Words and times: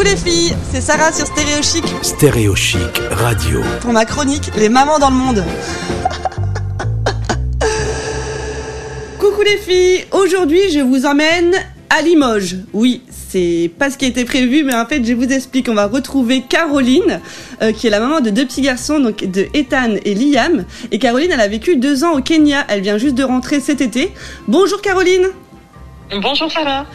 Coucou 0.00 0.12
les 0.12 0.16
filles, 0.16 0.56
c'est 0.72 0.80
Sarah 0.80 1.12
sur 1.12 1.26
Stéréo 1.26 1.62
Chic 1.62 1.84
Stéréo 2.00 2.54
Chic 2.54 3.02
Radio. 3.10 3.60
pour 3.82 3.92
ma 3.92 4.06
chronique 4.06 4.50
Les 4.56 4.70
mamans 4.70 4.98
dans 4.98 5.10
le 5.10 5.16
monde. 5.16 5.44
Coucou 9.18 9.42
les 9.42 9.58
filles, 9.58 10.06
aujourd'hui 10.12 10.70
je 10.72 10.78
vous 10.78 11.04
emmène 11.04 11.54
à 11.90 12.00
Limoges. 12.00 12.56
Oui, 12.72 13.02
c'est 13.10 13.70
pas 13.78 13.90
ce 13.90 13.98
qui 13.98 14.06
était 14.06 14.24
prévu, 14.24 14.64
mais 14.64 14.74
en 14.74 14.86
fait 14.86 15.04
je 15.04 15.12
vous 15.12 15.30
explique. 15.30 15.68
On 15.68 15.74
va 15.74 15.86
retrouver 15.86 16.44
Caroline, 16.48 17.20
euh, 17.60 17.72
qui 17.72 17.86
est 17.86 17.90
la 17.90 18.00
maman 18.00 18.22
de 18.22 18.30
deux 18.30 18.46
petits 18.46 18.62
garçons, 18.62 19.00
donc 19.00 19.22
de 19.22 19.48
Ethan 19.52 19.96
et 20.02 20.14
Liam. 20.14 20.64
Et 20.92 20.98
Caroline, 20.98 21.30
elle 21.30 21.42
a 21.42 21.48
vécu 21.48 21.76
deux 21.76 22.04
ans 22.04 22.12
au 22.12 22.22
Kenya. 22.22 22.64
Elle 22.68 22.80
vient 22.80 22.96
juste 22.96 23.16
de 23.16 23.24
rentrer 23.24 23.60
cet 23.60 23.82
été. 23.82 24.14
Bonjour 24.48 24.80
Caroline. 24.80 25.26
Bonjour 26.22 26.50
Sarah. 26.50 26.86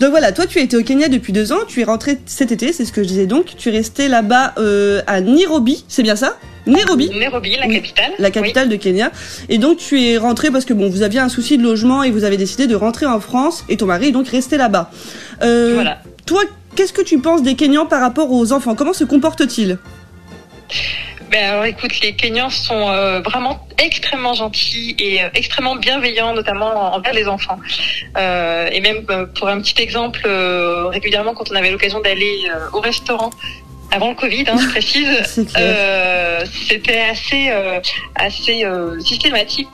Donc 0.00 0.10
voilà, 0.10 0.32
toi 0.32 0.46
tu 0.46 0.58
as 0.58 0.62
été 0.62 0.76
au 0.78 0.82
Kenya 0.82 1.08
depuis 1.08 1.32
deux 1.32 1.52
ans, 1.52 1.58
tu 1.68 1.82
es 1.82 1.84
rentrée 1.84 2.18
cet 2.24 2.52
été, 2.52 2.72
c'est 2.72 2.86
ce 2.86 2.92
que 2.92 3.02
je 3.02 3.08
disais 3.08 3.26
donc. 3.26 3.54
Tu 3.58 3.68
es 3.68 3.72
restée 3.72 4.08
là-bas 4.08 4.54
euh, 4.58 5.02
à 5.06 5.20
Nairobi, 5.20 5.84
c'est 5.88 6.02
bien 6.02 6.16
ça? 6.16 6.38
Nairobi? 6.66 7.10
Nairobi, 7.10 7.56
la 7.60 7.66
Oui, 7.66 7.74
capitale. 7.76 8.12
la 8.18 8.30
capitale 8.30 8.68
de 8.70 8.76
Kenya. 8.76 9.12
Et 9.50 9.58
donc 9.58 9.76
tu 9.76 10.02
es 10.02 10.16
rentrée 10.16 10.50
parce 10.50 10.64
que 10.64 10.72
bon, 10.72 10.88
vous 10.88 11.02
aviez 11.02 11.20
un 11.20 11.28
souci 11.28 11.58
de 11.58 11.62
logement 11.62 12.02
et 12.02 12.10
vous 12.10 12.24
avez 12.24 12.38
décidé 12.38 12.66
de 12.66 12.74
rentrer 12.74 13.04
en 13.04 13.20
France 13.20 13.64
et 13.68 13.76
ton 13.76 13.86
mari 13.86 14.08
est 14.08 14.12
donc 14.12 14.28
resté 14.28 14.56
là-bas. 14.56 14.90
Euh. 15.42 15.72
Voilà. 15.74 15.98
Toi, 16.24 16.44
qu'est-ce 16.76 16.94
que 16.94 17.02
tu 17.02 17.18
penses 17.18 17.42
des 17.42 17.54
Kenyans 17.54 17.86
par 17.86 18.00
rapport 18.00 18.32
aux 18.32 18.52
enfants? 18.52 18.74
Comment 18.74 18.94
se 18.94 19.04
comportent-ils? 19.04 19.76
Ben 21.30 21.48
alors 21.48 21.64
écoute, 21.64 22.00
les 22.00 22.14
Kenyans 22.14 22.50
sont 22.50 22.90
euh, 22.90 23.20
vraiment 23.20 23.64
extrêmement 23.78 24.34
gentils 24.34 24.96
et 24.98 25.22
euh, 25.22 25.28
extrêmement 25.34 25.76
bienveillants, 25.76 26.34
notamment 26.34 26.92
envers 26.92 27.12
les 27.12 27.28
enfants. 27.28 27.60
Euh, 28.18 28.68
et 28.72 28.80
même 28.80 29.04
euh, 29.10 29.26
pour 29.26 29.46
un 29.46 29.60
petit 29.60 29.80
exemple, 29.80 30.22
euh, 30.26 30.88
régulièrement 30.88 31.32
quand 31.32 31.48
on 31.52 31.54
avait 31.54 31.70
l'occasion 31.70 32.00
d'aller 32.00 32.48
euh, 32.50 32.68
au 32.72 32.80
restaurant 32.80 33.30
avant 33.92 34.08
le 34.08 34.16
Covid, 34.16 34.44
hein, 34.48 34.56
je 34.60 34.68
précise, 34.70 35.48
euh, 35.56 36.44
c'était 36.68 36.98
assez 36.98 37.50
euh, 37.50 37.80
assez 38.16 38.64
euh, 38.64 38.98
systématique. 38.98 39.68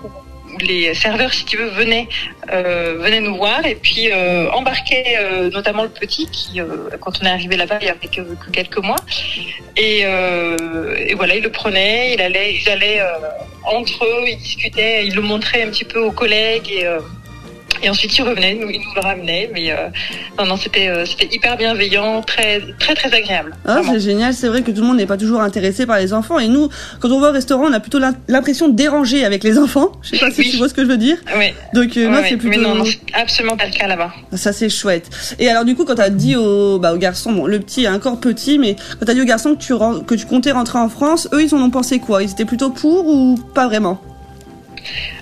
Les 0.63 0.95
serveurs, 0.95 1.33
si 1.33 1.45
tu 1.45 1.57
veux, 1.57 1.69
venaient 1.69 2.09
euh, 2.53 2.97
venaient 2.99 3.21
nous 3.21 3.37
voir 3.37 3.65
et 3.67 3.75
puis 3.75 4.11
euh, 4.11 4.51
embarquaient 4.53 5.17
euh, 5.19 5.51
notamment 5.51 5.83
le 5.83 5.89
petit 5.89 6.29
qui, 6.31 6.61
quand 7.01 7.21
on 7.21 7.27
est 7.27 7.31
arrivé 7.31 7.57
là-bas, 7.57 7.79
il 7.81 7.87
y 7.87 7.91
avait 7.91 8.09
que, 8.09 8.21
que 8.21 8.51
quelques 8.51 8.79
mois. 8.79 8.97
Et, 9.77 10.05
voilà, 11.15 11.35
il 11.35 11.43
le 11.43 11.51
prenait, 11.51 12.15
il 12.15 12.21
allait, 12.21 12.55
ils 12.55 12.69
allaient 12.69 13.01
euh, 13.01 13.13
entre 13.65 14.05
eux, 14.05 14.25
ils 14.27 14.37
discutaient, 14.37 15.07
ils 15.07 15.15
le 15.15 15.23
montraient 15.23 15.63
un 15.63 15.69
petit 15.69 15.85
peu 15.85 16.01
aux 16.01 16.13
collègues 16.13 16.87
et 17.83 17.91
ensuite 17.91 18.17
ils 18.17 18.23
revenaient, 18.23 18.55
nous, 18.55 18.69
ils 18.71 18.81
nous 18.81 18.95
le 18.95 19.01
ramenaient. 19.01 19.51
Mais 19.53 19.71
euh, 19.73 19.89
non, 20.39 20.47
non, 20.47 20.57
c'était 20.57 20.89
euh, 20.89 21.05
c'était 21.07 21.35
hyper 21.35 21.57
bienveillant, 21.57 22.23
très 22.23 22.61
très 22.79 22.95
très 22.95 23.13
agréable. 23.15 23.55
Ah, 23.67 23.81
c'est 23.91 24.01
génial, 24.01 24.35
c'est 24.35 24.49
vrai 24.49 24.63
que 24.63 24.71
tout 24.71 24.81
le 24.81 24.87
monde 24.87 24.97
n'est 24.99 25.07
pas 25.07 25.17
toujours 25.17 25.41
intéressé 25.43 25.87
par 25.87 25.99
les 25.99 26.13
enfants. 26.13 26.39
Et 26.39 26.49
nous, 26.49 26.69
quand 27.01 27.11
on 27.11 27.21
va 27.21 27.31
au 27.31 27.33
restaurant, 27.33 27.65
on 27.69 27.73
a 27.73 27.81
plutôt 27.81 27.99
l'im- 27.99 28.15
l'impression 28.29 28.69
de 28.69 28.75
déranger 28.75 29.25
avec 29.25 29.45
les 29.45 29.59
enfants. 29.59 29.93
Je 30.03 30.11
sais 30.11 30.19
pas 30.19 30.31
si 30.31 30.41
Oui. 30.43 30.51
tu 30.51 30.57
vois 30.57 30.69
ce 30.69 30.75
que 30.75 30.83
je 30.83 30.89
veux 30.89 30.97
dire. 30.99 31.17
Ouais, 31.37 31.55
Donc, 31.75 31.97
euh, 31.97 32.09
non, 32.09 32.19
ouais. 32.19 32.27
c'est 32.29 32.37
plutôt. 32.37 32.59
Mais 32.59 32.63
non, 32.69 32.75
non, 32.75 32.85
c'est 32.85 32.99
absolument 33.15 33.57
pas 33.57 33.67
le 33.67 33.73
cas 33.73 33.87
là-bas. 33.87 34.13
Ça 34.35 34.53
c'est 34.53 34.69
chouette. 34.69 35.09
Et 35.39 35.49
alors 35.49 35.65
du 35.65 35.75
coup 35.75 35.85
quand 35.85 35.95
t'as 35.97 36.11
dit 36.11 36.37
au, 36.37 36.79
bah, 36.79 36.93
au 36.93 36.97
garçon, 36.99 37.33
bon 37.33 37.47
le 37.47 37.59
petit 37.61 37.85
est 37.85 37.89
encore 37.89 38.19
petit, 38.21 38.59
mais 38.59 38.77
quand 38.99 39.07
t'as 39.07 39.15
dit 39.15 39.21
au 39.21 39.25
garçon 39.25 39.55
que 39.55 39.61
tu, 39.63 39.75
que 40.07 40.15
tu 40.15 40.27
comptais 40.27 40.53
rentrer 40.53 40.79
en 40.79 40.89
France, 40.89 41.29
eux 41.33 41.43
ils 41.43 41.55
en 41.55 41.59
ont 41.63 41.71
pensé 41.71 41.99
quoi? 41.99 42.23
Ils 42.23 42.31
étaient 42.31 42.45
plutôt 42.45 42.71
pour 42.71 43.07
ou 43.07 43.37
pas 43.55 43.67
vraiment? 43.67 44.01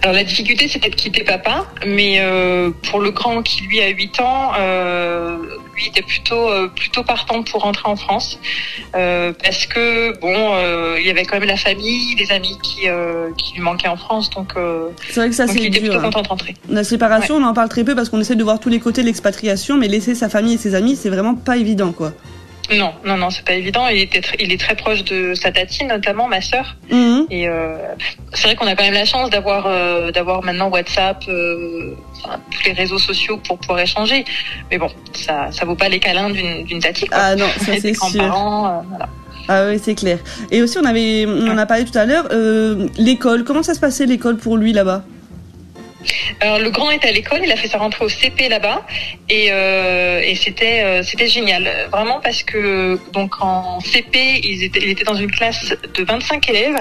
Alors 0.02 0.14
la 0.14 0.24
difficulté 0.24 0.68
c'était 0.68 0.90
de 0.90 0.94
quitter 0.94 1.24
papa, 1.24 1.66
mais 1.86 2.16
euh, 2.20 2.70
pour 2.90 3.00
le 3.00 3.10
grand 3.10 3.42
qui 3.42 3.62
lui 3.62 3.80
a 3.80 3.88
8 3.88 4.20
ans, 4.20 4.52
euh, 4.58 5.38
lui 5.74 5.86
était 5.86 6.02
plutôt 6.02 6.50
euh, 6.50 6.68
plutôt 6.68 7.02
partant 7.02 7.42
pour 7.42 7.62
rentrer 7.62 7.88
en 7.88 7.96
France 7.96 8.38
parce 8.92 9.66
que 9.66 10.18
bon 10.20 10.54
il 10.98 11.06
y 11.06 11.10
avait 11.10 11.24
quand 11.24 11.38
même 11.38 11.48
la 11.48 11.56
famille, 11.56 12.14
les 12.16 12.30
amis 12.32 12.58
qui 12.62 12.86
qui 13.36 13.54
lui 13.54 13.60
manquaient 13.60 13.88
en 13.88 13.96
France, 13.96 14.30
donc, 14.30 14.52
C'est 15.08 15.20
vrai 15.20 15.28
que 15.28 15.34
ça 15.34 15.46
donc 15.46 15.56
il 15.56 15.62
c'est 15.62 15.68
était 15.68 15.80
dur. 15.80 15.90
plutôt 15.90 15.98
hein. 15.98 16.10
content 16.10 16.22
de 16.22 16.28
rentrer. 16.28 16.54
La 16.68 16.84
séparation, 16.84 17.36
on 17.36 17.42
en 17.44 17.54
parle 17.54 17.68
très 17.68 17.84
peu 17.84 17.94
parce 17.94 18.08
qu'on 18.08 18.20
essaie 18.20 18.36
de 18.36 18.44
voir 18.44 18.60
tous 18.60 18.68
les 18.68 18.80
côtés 18.80 19.02
de 19.02 19.06
l'expatriation, 19.06 19.76
mais 19.76 19.88
laisser 19.88 20.14
sa 20.14 20.28
famille 20.28 20.54
et 20.54 20.58
ses 20.58 20.74
amis, 20.74 20.96
c'est 20.96 21.10
vraiment 21.10 21.34
pas 21.34 21.56
évident 21.56 21.92
quoi. 21.92 22.12
Non, 22.70 22.92
non, 23.04 23.16
non, 23.16 23.30
c'est 23.30 23.44
pas 23.44 23.54
évident. 23.54 23.86
Il 23.88 23.98
était 24.00 24.22
il 24.40 24.52
est 24.52 24.60
très 24.60 24.74
proche 24.74 25.04
de 25.04 25.34
sa 25.34 25.52
tatine, 25.52 25.88
notamment 25.88 26.28
ma 26.28 26.40
sœur. 26.40 26.76
Mhm. 26.90 27.26
Et 27.30 27.48
euh, 27.48 27.76
c'est 28.32 28.44
vrai 28.46 28.56
qu'on 28.56 28.66
a 28.66 28.74
quand 28.74 28.84
même 28.84 28.94
la 28.94 29.04
chance 29.04 29.28
d'avoir 29.30 29.66
euh, 29.66 30.10
d'avoir 30.10 30.42
maintenant 30.42 30.70
WhatsApp, 30.70 31.24
euh, 31.28 31.94
enfin, 32.16 32.40
tous 32.50 32.64
les 32.64 32.72
réseaux 32.72 32.98
sociaux 32.98 33.38
pour 33.46 33.58
pouvoir 33.58 33.80
échanger. 33.80 34.24
Mais 34.70 34.78
bon, 34.78 34.88
ça 35.12 35.48
ça 35.50 35.64
vaut 35.64 35.74
pas 35.76 35.88
les 35.88 35.98
câlins 36.00 36.30
d'une 36.30 36.80
tatie. 36.80 37.06
Quoi. 37.06 37.18
Ah 37.20 37.36
non, 37.36 37.46
ça 37.58 37.72
c'est 37.80 37.94
sûr. 37.94 38.22
euh, 38.22 38.80
voilà. 38.88 39.08
Ah 39.46 39.66
oui, 39.68 39.78
c'est 39.82 39.94
clair. 39.94 40.18
Et 40.50 40.62
aussi 40.62 40.78
on 40.78 40.84
avait, 40.84 41.26
on 41.28 41.48
en 41.48 41.58
a 41.58 41.66
parlé 41.66 41.84
tout 41.84 41.98
à 41.98 42.06
l'heure, 42.06 42.28
euh, 42.32 42.88
l'école. 42.96 43.44
Comment 43.44 43.62
ça 43.62 43.74
se 43.74 43.80
passait 43.80 44.06
l'école 44.06 44.38
pour 44.38 44.56
lui 44.56 44.72
là-bas? 44.72 45.02
Le 46.42 46.68
grand 46.70 46.90
était 46.90 47.08
à 47.08 47.12
l'école, 47.12 47.40
il 47.44 47.52
a 47.52 47.56
fait 47.56 47.68
sa 47.68 47.78
rentrée 47.78 48.04
au 48.04 48.08
CP 48.08 48.48
là-bas 48.48 48.82
et, 49.28 49.48
euh, 49.50 50.20
euh, 50.62 51.02
c'était 51.02 51.28
génial, 51.28 51.70
vraiment 51.90 52.20
parce 52.20 52.42
que 52.42 52.98
donc 53.12 53.40
en 53.40 53.80
CP 53.80 54.40
il 54.42 54.62
était 54.64 55.04
dans 55.04 55.14
une 55.14 55.30
classe 55.30 55.74
de 55.94 56.04
25 56.04 56.48
élèves 56.48 56.76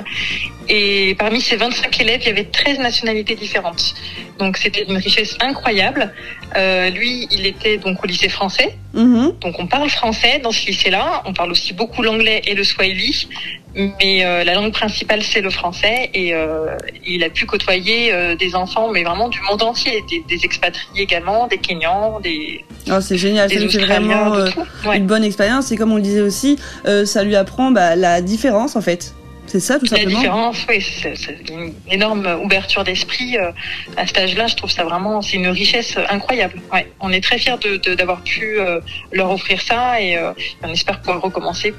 et 0.70 1.16
parmi 1.18 1.42
ces 1.42 1.56
25 1.56 2.02
élèves 2.02 2.22
il 2.24 2.28
y 2.28 2.32
avait 2.32 2.46
13 2.46 2.80
nationalités 2.80 3.36
différentes. 3.36 3.96
Donc 4.44 4.58
c'était 4.58 4.84
une 4.84 4.98
richesse 4.98 5.36
incroyable. 5.40 6.12
Euh, 6.58 6.90
lui 6.90 7.28
il 7.32 7.46
était 7.46 7.78
donc 7.78 8.04
au 8.04 8.08
lycée 8.08 8.30
français, 8.30 8.76
Mhm. 8.94 9.34
donc 9.42 9.56
on 9.58 9.68
parle 9.68 9.90
français 9.90 10.40
dans 10.44 10.52
ce 10.52 10.68
lycée-là, 10.68 11.24
on 11.26 11.34
parle 11.34 11.52
aussi 11.52 11.72
beaucoup 11.74 12.02
l'anglais 12.04 12.42
et 12.46 12.54
le 12.54 12.64
swahili. 12.64 13.28
Mais 13.76 14.24
euh, 14.24 14.44
la 14.44 14.54
langue 14.54 14.72
principale 14.72 15.24
c'est 15.24 15.42
le 15.42 15.50
français 15.50 16.12
et 16.14 16.36
euh, 16.36 16.78
il 17.14 17.24
a 17.24 17.30
pu 17.30 17.46
côtoyer 17.48 18.14
des 18.38 18.54
enfants 18.54 18.88
mais 18.92 19.04
vraiment 19.04 19.30
du 19.30 19.40
monde 19.50 19.64
entier, 19.64 20.04
des, 20.10 20.22
des 20.28 20.46
expatriés 20.46 21.02
également, 21.04 21.48
des 21.48 21.58
Kenyans, 21.58 22.20
des, 22.20 22.64
Oh, 22.92 23.00
c'est 23.02 23.18
génial, 23.18 23.48
Australiens, 23.66 23.86
vraiment. 23.86 24.32
Ouais. 24.86 24.98
une 24.98 25.08
bonne 25.08 25.24
expérience. 25.24 25.72
Et 25.72 25.78
comme 25.78 25.94
on 25.94 25.96
le 25.96 26.02
disait 26.12 26.22
aussi, 26.22 26.60
ça 27.06 27.24
lui 27.24 27.36
apprend 27.38 27.72
bah, 27.72 27.96
la 27.96 28.22
différence 28.22 28.76
en 28.76 28.82
fait. 28.82 29.14
C'est 29.46 29.60
ça 29.60 29.78
tout 29.78 29.86
La 29.92 29.98
simplement. 29.98 30.20
différence, 30.20 30.58
oui, 30.70 30.82
c'est 30.82 31.50
une 31.50 31.74
énorme 31.92 32.28
ouverture 32.44 32.84
d'esprit 32.84 33.38
euh, 33.38 33.52
à 33.98 34.08
cet 34.08 34.18
âge-là. 34.18 34.48
Je 34.48 34.56
trouve 34.56 34.72
ça 34.72 34.84
vraiment, 34.84 35.22
c'est 35.22 35.36
une 35.38 35.48
richesse 35.50 35.96
incroyable. 36.10 36.56
Ouais, 36.74 36.90
on 37.02 37.12
est 37.12 37.22
très 37.22 37.38
fiers 37.38 37.58
de 37.62 37.78
de- 37.78 37.94
d'avoir 37.94 38.22
pu 38.22 38.60
euh, 38.60 38.80
leur 39.12 39.30
offrir 39.32 39.62
ça 39.62 40.02
et 40.02 40.18
euh, 40.18 40.32
on 40.64 40.70
espère 40.72 41.00
pouvoir 41.02 41.22
recommencer, 41.22 41.74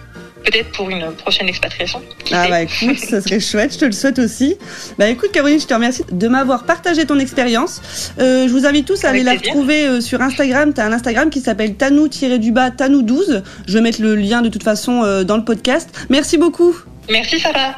peut-être 0.44 0.70
pour 0.72 0.90
une 0.90 1.10
prochaine 1.12 1.48
expatriation. 1.48 2.00
Ah 2.32 2.46
bah 2.48 2.62
écoute, 2.62 2.98
ça 2.98 3.20
serait 3.20 3.40
chouette, 3.50 3.72
je 3.72 3.78
te 3.78 3.84
le 3.86 3.92
souhaite 3.92 4.18
aussi. 4.20 4.56
Bah 4.98 5.08
écoute 5.08 5.32
Caroline, 5.32 5.58
je 5.58 5.66
te 5.66 5.74
remercie 5.74 6.04
de 6.12 6.28
m'avoir 6.28 6.64
partagé 6.66 7.06
ton 7.06 7.18
expérience. 7.18 8.12
Euh, 8.20 8.46
je 8.46 8.52
vous 8.52 8.66
invite 8.66 8.86
tous 8.86 9.04
à 9.04 9.08
aller 9.08 9.22
la 9.22 9.32
plaisir. 9.32 9.52
retrouver 9.54 10.00
sur 10.00 10.20
Instagram. 10.20 10.72
T'as 10.74 10.84
un 10.84 10.92
Instagram 10.92 11.30
qui 11.30 11.40
s'appelle 11.40 11.74
tanou-du-bas 11.76 12.70
tanou12. 12.70 13.42
Je 13.66 13.72
vais 13.72 13.80
mettre 13.80 14.00
le 14.02 14.14
lien 14.14 14.42
de 14.42 14.48
toute 14.50 14.62
façon 14.62 15.24
dans 15.24 15.36
le 15.38 15.44
podcast. 15.44 15.88
Merci 16.10 16.36
beaucoup. 16.38 16.76
Merci 17.10 17.38
Sarah. 17.38 17.74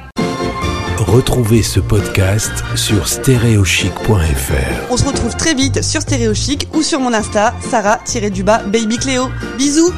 Retrouvez 0.99 1.63
ce 1.63 1.81
podcast 1.81 2.53
sur 2.75 3.09
stéréochic.fr. 3.09 4.91
On 4.91 4.97
se 4.97 5.05
retrouve 5.05 5.37
très 5.37 5.55
vite 5.55 5.83
sur 5.83 6.01
Stéréo 6.01 6.35
Chic 6.35 6.67
ou 6.75 6.83
sur 6.83 7.01
mon 7.01 7.13
Insta, 7.13 7.55
Sarah-du-bas 7.61 8.63
Baby 8.67 8.99
Cléo. 8.99 9.29
Bisous 9.59 9.93